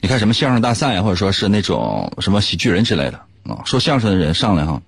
[0.00, 4.82] 你看什么相声大赛啊，或者说是那种什么喜剧人之类的啊，说相声的人上来哈，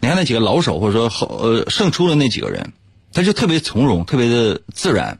[0.00, 2.72] 你看那几个老手或者说后呃胜出的那几个人，
[3.12, 5.18] 他就特别从容，特别的自然。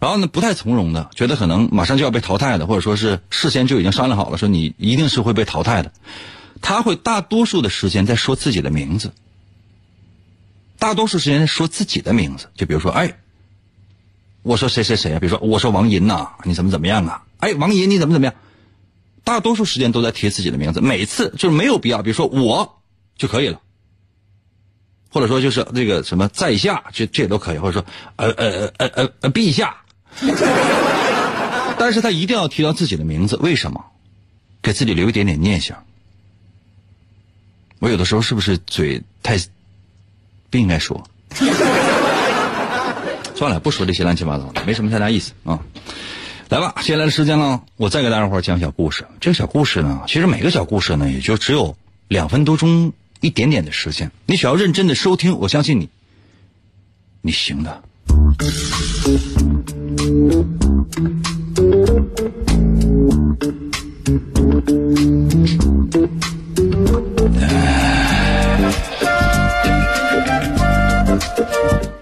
[0.00, 5.92] 然后呢，不太从容的，觉得可能马上就要被淘汰的，或者说是事先就已经商量好了，说你一定是会被淘汰的。
[6.60, 9.12] 他会大多数的时间在说自己的名字，
[10.78, 12.48] 大多数时间在说自己的名字。
[12.54, 13.16] 就比如说，哎，
[14.42, 17.22] 我说谁谁谁啊，比如说我说王银呐，你怎么怎么样啊？
[17.38, 18.34] 哎，王爷你怎么怎么样？
[19.24, 22.82] 大多数时间都在提自己的名字，每次就是没有必要，比如说我
[23.16, 23.60] 就可以了，
[25.10, 29.76] 或者说就是这个什么在下，这这也都可以，或者说呃呃呃呃呃陛下。
[31.78, 33.84] 但是他一定要提到自己的名字，为什么？
[34.62, 35.84] 给自己留一点点念想。
[37.80, 39.38] 我有的时候是不是嘴太
[40.50, 41.02] 不应该说？
[43.34, 45.58] 算了，不说这些乱七八糟的，没什么太大意思啊。
[46.50, 49.04] 来吧，接下来的时间呢，我再给大家伙讲小故事。
[49.18, 51.74] 这个小故事呢，其实每个小故事呢，也就只有
[52.06, 54.10] 两分多钟一点点的时间。
[54.26, 55.88] 你只要认真的收听，我相信你，
[57.22, 57.82] 你行的。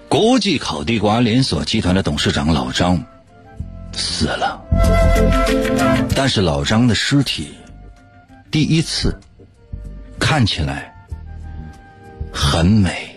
[0.09, 3.03] 国际烤地瓜连锁集团的董事长老张
[3.93, 4.61] 死了，
[6.15, 7.53] 但是老张的尸体
[8.51, 9.19] 第一次
[10.19, 10.93] 看起来
[12.31, 13.15] 很美，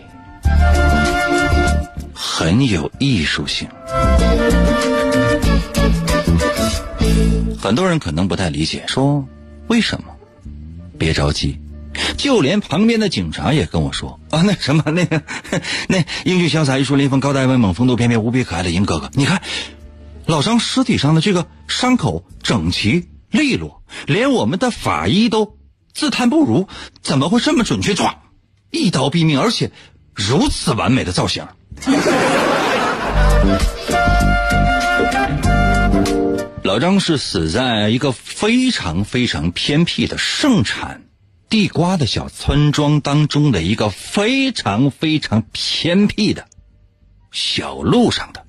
[2.14, 3.68] 很有艺术性。
[7.60, 9.26] 很多人可能不太理解，说
[9.66, 10.06] 为什么？
[10.98, 11.58] 别着急，
[12.16, 15.22] 就连旁边的警察也跟我说啊，那什么，那个，
[15.88, 19.42] 那英俊潇洒、玉树临风、高大威猛、风度翩翩、无比可爱的英哥哥，你看，
[20.26, 25.56] 老张尸体上的这个伤口整齐利落，连我们的法医都
[25.94, 26.66] 自叹不如，
[27.00, 27.94] 怎么会这么准确？
[27.94, 28.16] 唰，
[28.70, 29.70] 一刀毙命，而且
[30.14, 31.46] 如此完美的造型。
[36.64, 41.04] 老张是死在一个非常非常偏僻的盛产
[41.48, 46.48] 地瓜的小村庄当中的一个非常非常偏僻的
[47.30, 48.44] 小路上的。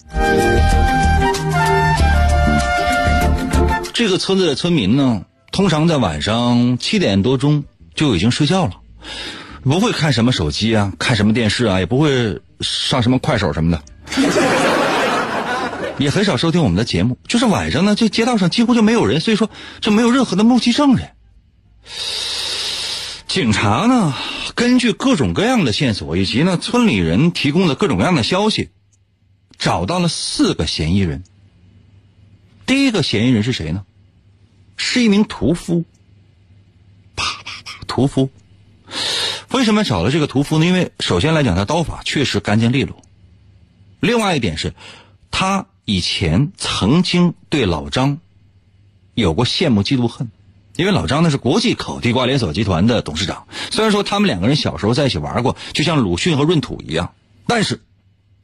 [3.97, 7.63] 这个村子的村民呢，通常在晚上七点多钟
[7.95, 8.73] 就已经睡觉了，
[9.63, 13.81] 不会看什么手机啊，看什么电视啊，也不会上什么快手什么的。
[15.97, 19.49] 也很少收听我们的节目，就是晚上呢，这街道上几乎就没有人，所以说
[19.81, 21.09] 就没有任何的目击证人。
[23.27, 24.13] 警察呢，
[24.53, 28.69] 根据各种各样的线索以及呢村里人提供的各种各样的消息，
[29.57, 31.23] 找到了四个嫌疑人。
[32.67, 33.85] 第一个嫌疑人是谁呢？
[34.77, 35.83] 是一名屠夫。
[37.17, 38.29] 啪啪啪，屠夫。
[39.51, 40.65] 为什么找了这个屠夫呢？
[40.65, 43.01] 因为首先来讲，他刀法确实干净利落。
[43.99, 44.73] 另外一点是，
[45.29, 45.65] 他。
[45.89, 48.19] 以前曾经对老张
[49.13, 50.29] 有过羡慕嫉妒恨，
[50.75, 53.47] 因为老张呢是国际烤地瓜连锁集团的董事长。
[53.71, 57.13] 虽然说他们两个人小时候在一起玩过，就像鲁迅和闰土一样，
[57.47, 57.79] 但是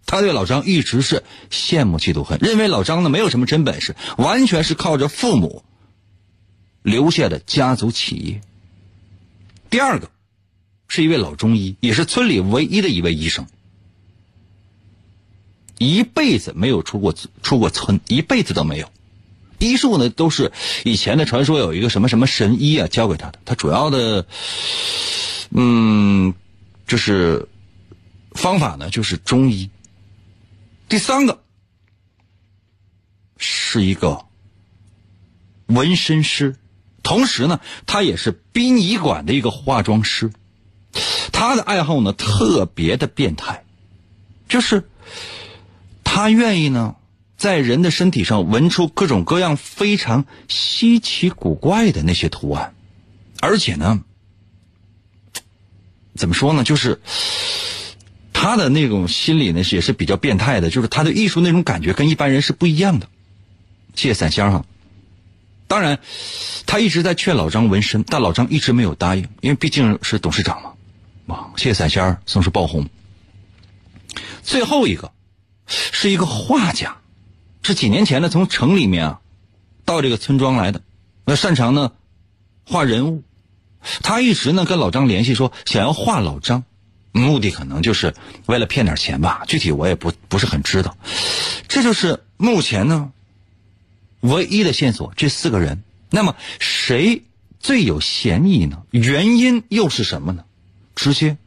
[0.06, 5.66] 他对老张一直是羡慕嫉妒恨，认为老张呢没有什么真本事，完全是靠着父母
[6.84, 8.42] 留下的家族企业。
[9.72, 10.12] 第二个
[10.88, 13.48] 是一位老中医，也是村里唯一的一位医生。
[15.80, 18.92] 一辈子没有出过出过村，一辈子都没有。
[19.60, 20.52] 医术呢，都是
[20.84, 23.40] 以前的传说，有一个什么什么神医啊，教给他的。
[23.46, 24.28] 他主要的，
[25.50, 26.34] 嗯，
[26.86, 27.48] 就是
[28.32, 29.70] 方法呢，就是中医。
[30.90, 31.42] 第三个
[33.38, 34.26] 是一个
[35.68, 36.56] 纹身师，
[37.04, 40.32] 同时呢，他也是殡仪馆的一个化妆师。
[41.32, 43.64] 他的爱好呢，特别的变态，
[44.48, 44.90] 就是。
[46.06, 46.96] 他愿意呢，
[47.38, 52.76] 在人的身体上纹出各种各样非常稀奇古怪的那些图案，
[53.40, 54.04] 而且呢，
[56.14, 56.64] 怎么说呢？
[56.64, 57.02] 就是
[58.32, 60.70] 他的那种心理呢，也是比较变态的。
[60.70, 63.10] 就是他的艺术那种感觉跟一般人是不一样的。
[63.96, 64.66] 谢谢散香哈。
[65.74, 65.98] 当然，
[66.68, 70.74] 他一直在劝老张纹身，但老张一直没有答应，因为毕竟是董事长嘛。
[71.26, 72.88] 哇，谢谢散香送出爆红。
[74.44, 75.12] 最后一个。
[75.66, 76.98] 是一个画家，
[77.64, 79.20] 是几年前呢从城里面啊，
[79.86, 80.82] 到这个村庄来的，
[81.26, 81.94] 那擅长呢
[82.66, 83.24] 画人物，
[84.04, 86.66] 他一直呢跟老张联系说想要画老张，
[87.14, 88.14] 目的可能就是
[88.46, 90.98] 为了骗点钱吧，具体我也不不是很知道。
[91.70, 93.13] 这就是目前呢
[94.24, 97.24] 唯一的线索，这四个人，那么谁
[97.60, 98.84] 最有嫌疑呢？
[98.92, 100.46] 原因又是什么呢？
[100.96, 101.38] 直接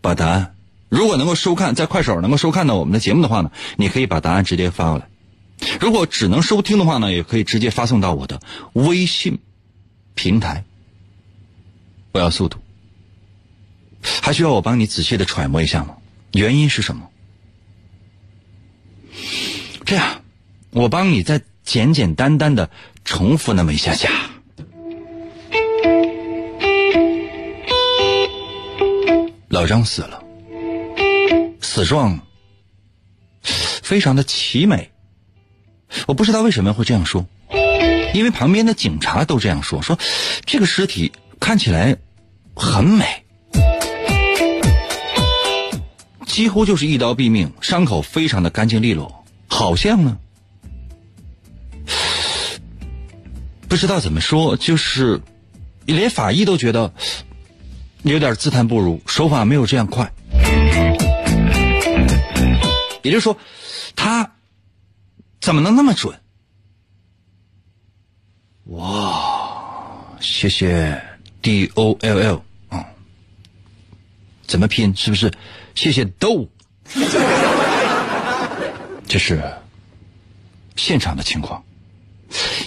[0.00, 0.54] 把答案。
[0.88, 5.06] 如果能够收看，在快手能够收看到我们的节目的话呢，你可以把答案直接发过来；
[5.80, 8.40] 如果只能收听的话呢，也可以直接发送到我的
[8.72, 9.38] 微信
[10.14, 10.64] 平台。
[12.12, 12.58] 我要速度，
[14.22, 15.96] 还需要我帮你仔细的揣摩一下吗？
[16.32, 17.08] 原因是什么？
[19.84, 20.22] 这样，
[20.70, 22.70] 我帮你再简简单单的
[23.04, 24.08] 重复那么一下下。
[29.48, 30.22] 老张死了。
[31.60, 32.20] 死状
[33.42, 34.92] 非常的凄美，
[36.06, 37.26] 我不知道为什么会这样说，
[38.14, 39.98] 因为旁边的警察都这样说，说
[40.44, 41.10] 这个尸体
[41.40, 41.96] 看起来
[42.54, 43.24] 很美，
[46.26, 50.18] 几乎就是一刀毙命，伤口非常的干净利落，好像呢，
[53.68, 55.20] 不知道怎么说，就是
[55.86, 56.92] 连法医都觉得
[58.02, 60.12] 有点自叹不如，手法没有这样快。
[63.02, 63.36] 也就是说，
[63.94, 64.32] 他
[65.40, 66.18] 怎么能那么准？
[68.64, 70.16] 哇！
[70.20, 71.02] 谢谢
[71.42, 72.86] D O L L 啊，
[74.46, 74.94] 怎么拼？
[74.96, 75.30] 是不是？
[75.74, 76.48] 谢谢 Do。
[79.06, 79.42] 这是
[80.76, 81.62] 现场的情况，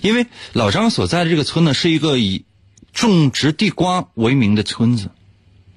[0.01, 2.45] 因为老张所在的这个村呢，是一个以
[2.93, 5.09] 种植地瓜为名的村子。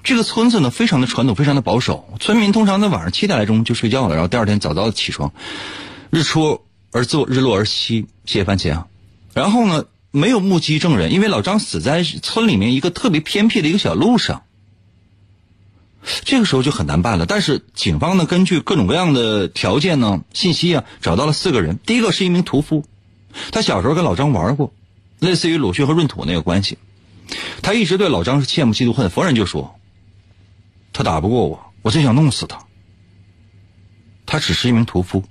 [0.02, 2.08] 这个村子呢，非常的传统，非常的保守。
[2.18, 5.32] 村民通常在晚上七点来钟就睡觉了，然后第二天早早的起床，
[6.08, 8.06] 日出而作，日落而息。
[8.24, 8.86] 谢谢番茄啊。
[9.34, 14.42] 然后呢，没有目击证人，因为老张死在村里面一个特别偏僻的一个小路上。
[16.24, 17.26] 这个时候就很难办了。
[17.26, 21.78] 但是警方呢，根据各种各样的条件呢、信息啊，找到了四个人。
[21.84, 22.86] 第一个是一名屠夫，
[23.52, 24.72] 他小时候跟老张玩过，
[25.18, 26.78] 类似于鲁迅和闰土那个关系。
[27.62, 29.10] 他一直对老张是羡慕嫉妒恨。
[29.10, 29.76] 逢人就说。
[30.92, 32.66] 他打不过我，我真想弄死他。
[34.26, 35.22] 他只是一名屠夫。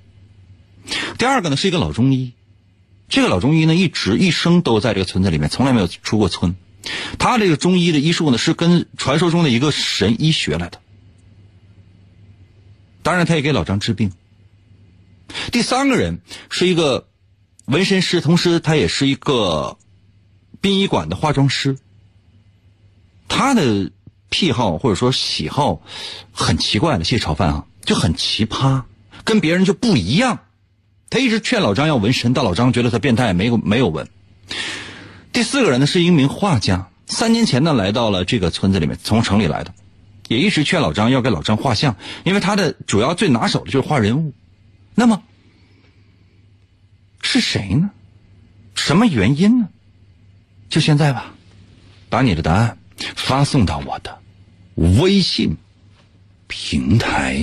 [1.18, 2.32] 第二个呢，是一个老中医。
[3.10, 6.56] 这个老中医呢，一直一生都在这个村子里面，从来没有出过村。
[7.18, 10.80] 他这个中医的医术呢，是跟传说中的一个神医学来的。
[13.02, 14.12] 当然，他也给老张治病。
[15.52, 17.06] 第三个人是一个
[17.70, 19.78] 纹身师，同时他也是一个
[20.60, 21.78] 殡仪馆的化妆师。
[23.28, 23.90] 他的。
[24.32, 25.82] 癖好或者说喜好
[26.30, 28.84] 很奇怪的，谢谢炒饭啊，就很奇葩，
[29.24, 30.38] 跟别人就不一样。
[31.10, 34.08] 他一直劝老张要纹身，但老张觉得他变态，没有没有纹。
[35.32, 39.74] 第四个人呢是一名画家，三年前呢来到了这个村子里面，从城里来的，
[40.28, 44.32] 也一直劝老张要给老张画像，因为他的主要最拿手的就是画人物。
[44.94, 45.24] 那么
[47.32, 47.88] 是谁呢？
[48.74, 49.68] 什么原因呢？
[50.68, 51.32] 就现在吧，
[52.08, 52.76] 把你的答案
[53.14, 54.18] 发送到我的。
[54.74, 55.56] 微信
[56.48, 57.36] 平台。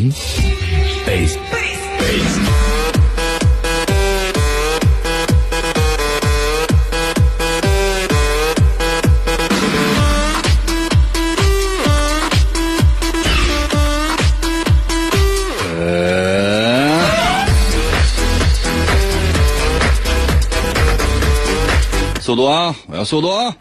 [22.28, 22.76] 速度啊！
[22.88, 23.56] 我要速度啊！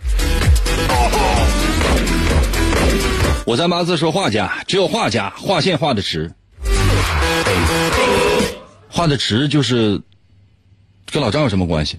[3.44, 6.28] 我三八字说画家，只有画家画线画的直，
[8.88, 10.00] 画的直就是
[11.12, 11.96] 跟老张有什么关系？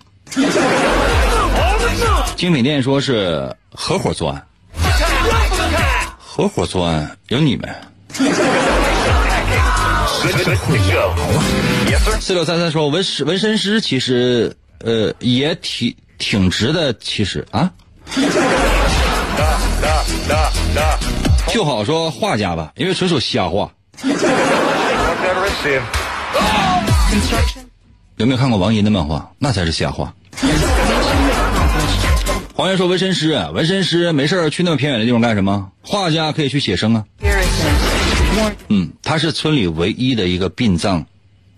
[2.35, 4.45] 精品店说是合伙作案，
[6.19, 7.73] 合伙作案有你们。
[12.19, 17.71] 四六三三说纹纹身师其实呃也挺挺直的，其实啊。
[21.49, 23.71] 就好说画家吧，因为纯属瞎画。
[28.17, 29.31] 有没有看过王银的漫画？
[29.39, 30.13] 那才是瞎画。
[32.53, 35.71] 黄源说纹身师，纹身师没事去那么偏远的地方干什么？
[35.81, 37.05] 画家可以去写生啊。
[38.67, 41.05] 嗯，他是村里唯一的一个殡葬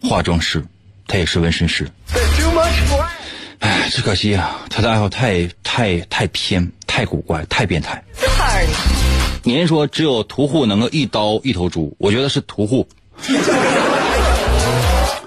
[0.02, 0.66] 化妆师，
[1.08, 1.90] 他也是纹身师。
[3.90, 8.04] 哎，只可惜啊，他的爱好太太太偏、太古怪、太变态。
[9.42, 12.88] 您说只有屠户能够一刀一头猪，我觉得是屠户。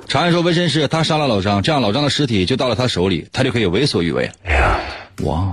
[0.07, 4.31] 长安说纹身师他杀了老张，这样老张的尸体就到了他手里，他就可以为所欲为。
[5.25, 5.53] 哇！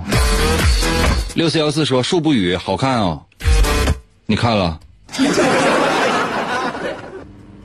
[1.33, 3.23] 六四幺四说树不语好看哦，
[4.27, 4.79] 你看了？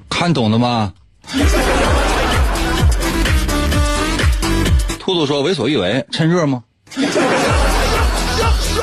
[0.09, 0.95] 看懂了吗？
[5.15, 6.65] 兔兔说为所欲为，趁热吗？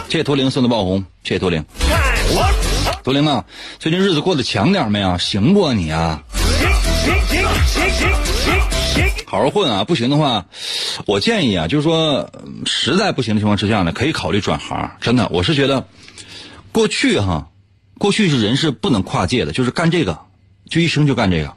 [0.07, 1.65] 谢谢图灵送的爆红，谢谢图灵。
[3.03, 3.43] 图灵啊，
[3.79, 5.17] 最近日子过得强点没啊？
[5.17, 6.23] 行不你啊？
[9.25, 9.84] 好好混啊！
[9.84, 10.45] 不行的话，
[11.05, 12.29] 我建议啊，就是说
[12.65, 14.89] 实在不行的情况之下呢，可以考虑转行。
[15.01, 15.86] 真的，我是觉得
[16.71, 17.49] 过去哈，
[17.97, 20.17] 过去是人是不能跨界的，就是干这个，
[20.69, 21.53] 就一生就干这个。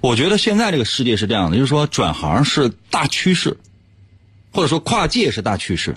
[0.00, 3.56] 我觉得现在这个世界是这样的，就是说转行是大趋势，
[4.52, 5.96] 或者说跨界是大趋势。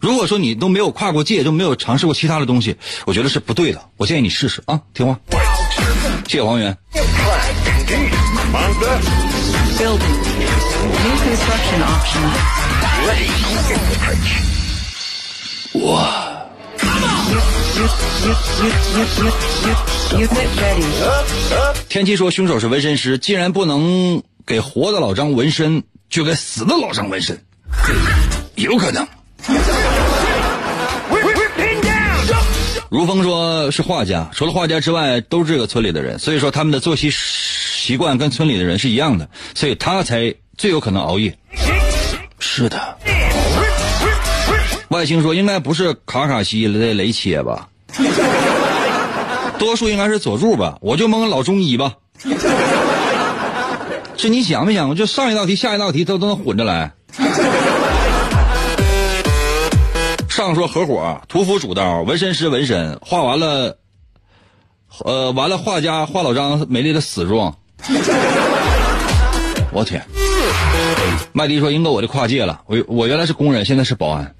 [0.00, 3.88] 如果说你都没有跨过界，都没有尝试过其他的东西，我觉得是不对的。
[3.96, 5.20] 我建议你试试啊，听话。
[6.26, 6.76] 谢谢王源。
[15.74, 16.42] 哇！
[21.88, 27.38] 天气说凶手是纹身师，既然不能给活的老张纹身，就给死的老张纹身，
[28.54, 29.06] 有可能。
[32.88, 41.36] 如风说是画家，除了画家之外都是这个村里的人，所以说他们的作息习惯跟村里的人是一样的，所以他才最有可能熬夜。
[42.38, 42.98] 是的。
[44.88, 47.70] 外星说应该不是卡卡西的雷切吧？
[49.58, 50.78] 多数应该是佐助吧？
[50.80, 51.94] 我就蒙老中医吧。
[54.16, 54.94] 这你想没想过？
[54.94, 56.92] 就上一道题、下一道题都都能混着来。
[60.28, 63.76] 上说合伙，屠夫主刀，纹身师纹身，画完了，
[65.04, 67.54] 呃，完了画家画老张美丽的死状。
[69.72, 70.04] 我天！
[71.32, 74.34] 麦迪说：“英哥，我就跨界了，我我原来是工人，现在是保安。”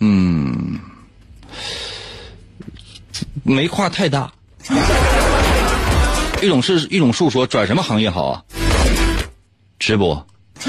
[0.00, 0.78] 嗯，
[3.42, 4.30] 没跨太大。
[6.40, 8.42] 一种是一种树说转什么行业好啊？
[9.78, 10.26] 直播。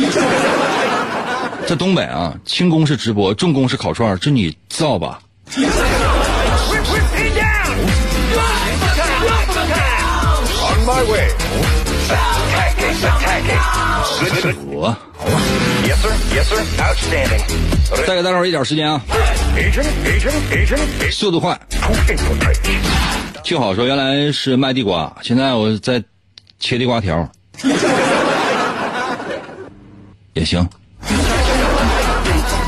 [1.68, 5.22] 在东北啊，轻功是直播，重工是烤串这你造吧。
[14.66, 14.96] 我，
[18.06, 19.02] 再给大伙一点时间啊！
[21.12, 21.60] 速度快。
[23.44, 26.04] 就好说，原来是卖地瓜，现在我在
[26.60, 27.30] 切地瓜条，
[30.34, 30.68] 也行。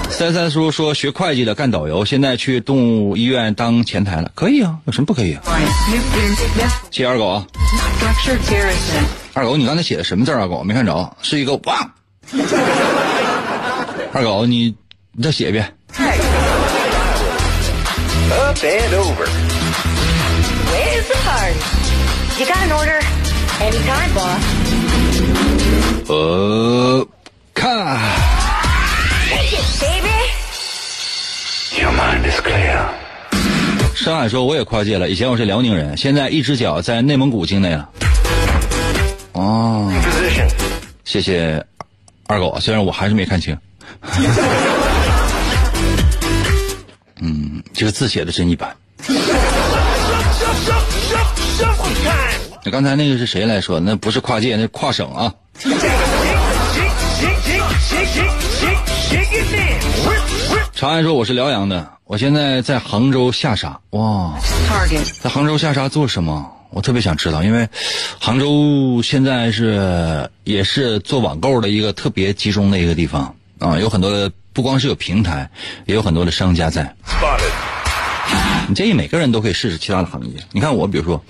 [0.10, 5.42] 三三叔说学会计的干导游，现在去动物医院当前台了，可以啊，有什么不可以啊？
[6.92, 7.46] 谢谢二狗啊。
[9.34, 10.46] 二狗，你刚才写的什么字啊？
[10.48, 11.92] 狗没看着，是一个汪。
[14.14, 14.76] 二狗，你
[15.14, 15.74] 你再写一遍。
[26.08, 27.08] 呃，
[27.54, 27.98] 看。
[34.02, 37.88] 上海说我也跨界了，以前我是辽宁人，现在一只脚在内蒙古境内了。
[39.34, 39.94] 哦，
[41.06, 41.64] 谢谢
[42.26, 43.56] 二狗，虽然我还是没看清。
[47.22, 48.76] 嗯，这个字写的真一般。
[52.66, 53.80] 那刚才那个是谁来说？
[53.80, 55.32] 那不是跨界，那跨省啊。
[60.82, 63.80] 长安说我是辽阳的，我现在在杭州下沙。
[63.92, 64.34] 哇，
[65.22, 66.52] 在杭州下沙做什么？
[66.72, 67.70] 我特别想知道，因为
[68.20, 75.48] 杭州现在是也是做网购的一个特别集中的一个地方啊，有很多的不光是有平台，
[75.86, 76.96] 也有很多的商家在。
[78.68, 80.34] 你建议每个人都可以试试其他的行业。
[80.52, 81.24] 你看我，比如说，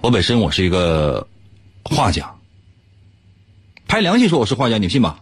[0.00, 1.26] 我本身我是一个
[1.82, 2.34] 画家，
[3.86, 5.18] 拍良心说我是画家，你信吧？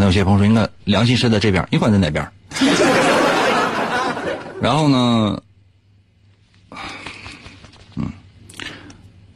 [0.00, 2.26] 可能有些朋友说，应该良心是在这边，你管在哪边？
[4.62, 5.42] 然后呢？
[7.96, 8.10] 嗯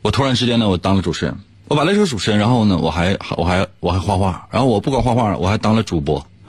[0.00, 1.36] 我突然之间呢，我当了主持人，
[1.68, 6.26] 我本来是主持人，然后呢，我还我还我还画画，然后我不光画画，我还当了主播，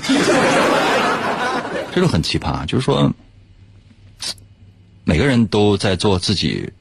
[1.94, 2.66] 这就很奇葩。
[2.66, 3.12] 就是说，
[5.04, 6.72] 每个人都在做自己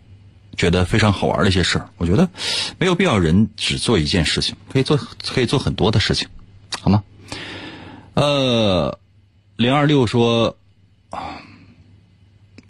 [0.57, 1.89] 觉得非常好玩的一些事儿。
[1.97, 2.29] 我觉得
[2.79, 4.97] 没有必要人只做一件事情，可以做
[5.35, 6.29] 可以做很多的事情，
[6.81, 7.03] 好吗？
[8.15, 8.99] 呃，
[9.57, 10.57] 零二六说，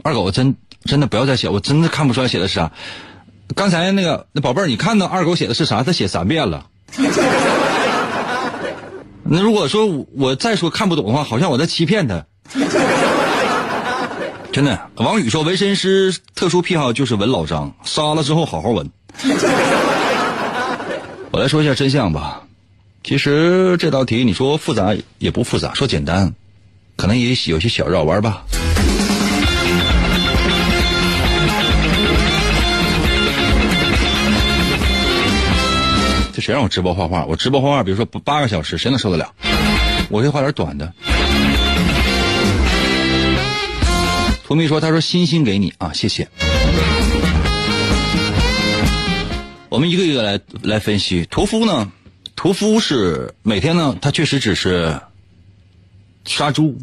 [0.03, 2.72] 二狗真真的不要再写，我真的看不出来写的是啥。
[3.55, 5.82] 刚才那个那宝贝儿，你看到二狗写的是啥？
[5.82, 6.66] 他写三遍了。
[9.22, 12.24] 那如果说我再说看不懂的话，好像我在欺骗他。
[14.53, 18.90] 真的，王宇说纹身师特殊癖好就是纹老张，杀了之后好好纹。
[21.32, 22.42] 我来说一下真相吧。
[23.05, 26.34] 其实这道题你说复杂也不复杂，说简单，
[26.96, 28.46] 可能也有些小绕弯吧。
[36.32, 37.26] 这谁让我直播画画？
[37.26, 39.34] 我直播画画，比如说八个小时，谁能受得了？
[40.09, 40.90] 我可以画点短的。
[44.44, 46.26] 图蜜说：“他说星星给你啊，谢谢。”
[49.68, 51.26] 我们一个一个来来分析。
[51.30, 51.92] 屠夫呢？
[52.37, 55.01] 屠夫是每天呢，他确实只是
[56.24, 56.78] 杀猪，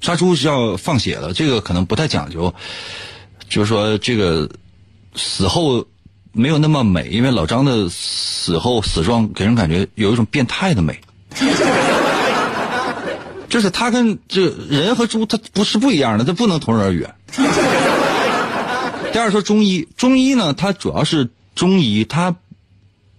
[0.00, 2.54] 杀猪是要放血的，这个可能不太讲究。
[3.48, 4.48] 就是说，这个
[5.14, 5.86] 死后。
[6.30, 11.00] 没有那么美，因为老张的死后死状给人感觉有一种变态的美，
[13.48, 17.08] 就是他跟这人和猪他不是不一样的，他不能同日而语。
[19.10, 22.36] 第二说中医，中医呢，它主要是中医，它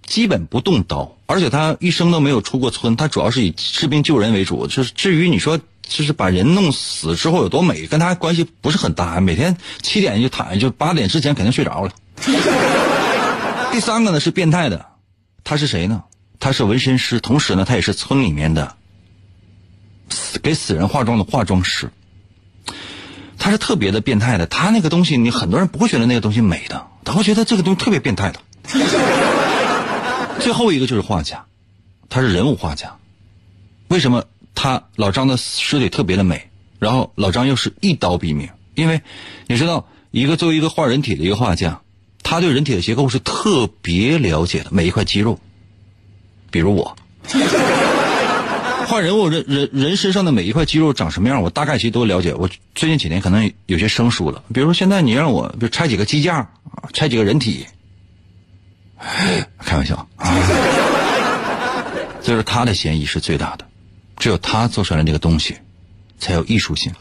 [0.06, 4.66] 基本不动刀，而且他一生都没有出过村，他主要是以治病救人为主。
[4.66, 9.20] 就是至于你说，就是把人弄死之后有多美，跟他关系不是很大。
[9.20, 11.92] 每天七点就躺下，就八点之前肯定睡着了。
[13.72, 14.88] 第三个呢是变态的，
[15.44, 16.02] 他是谁呢？
[16.40, 18.76] 他是纹身师，同时呢他也是村里面的
[20.42, 21.92] 给死人化妆的化妆师。
[23.38, 28.40] 他是特别的变态的，他那个东西你很多人不会觉得那个东西美的，他会觉得这个东西特别变态的。
[30.40, 31.46] 最后一个就是画家，
[32.10, 32.96] 他是人物画家。
[33.90, 34.24] 为什么
[34.56, 36.50] 他老张的尸体特别的美？
[36.80, 39.02] 然后老张又是一刀毙命，因为
[39.48, 41.82] 你知道，一个作为一个画人体的一个画家。
[42.22, 45.40] 他对人体的结构是特别了解的，每一块肌肉，
[46.52, 46.96] 比如我，
[48.88, 52.34] 画人物人人人身上的每一块肌肉长什么样，我大概其实都了解。
[52.36, 57.66] 我最近几年可能有些生疏了，比如说现在你让我，比如拆几个机架啊，拆几个人体，
[59.00, 60.34] 开玩笑啊，
[62.22, 63.66] 所以说他的嫌疑是最大的，
[64.18, 65.58] 只有他做出来那个东西
[66.20, 66.94] 才有艺术性。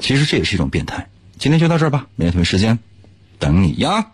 [0.00, 1.08] 其实这也是一种变态。
[1.38, 2.78] 今天就到这儿吧，明天同一时间
[3.38, 4.06] 等你呀。